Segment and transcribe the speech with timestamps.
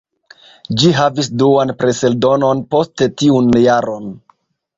[0.81, 4.11] Ĝi havis duan preseldonon poste tiun jaron.